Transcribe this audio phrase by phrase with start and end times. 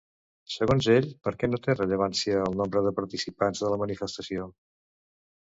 [0.51, 4.51] Segons ell, per què no té rellevància el nombre de participants de la manifestació?